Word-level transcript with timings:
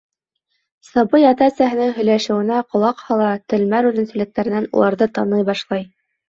Сабый 0.85 1.25
ата-әсәһенең 1.31 1.91
һөйләшеүенә 1.97 2.61
ҡолаҡ 2.77 3.03
һала, 3.11 3.27
телмәр 3.53 3.91
үҙенсәлектәренән 3.91 4.67
уларҙы 4.81 5.11
таный 5.21 5.47
башлай. 5.53 5.87